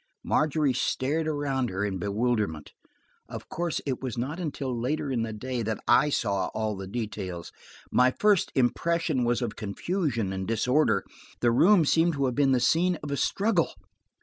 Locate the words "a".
13.11-13.15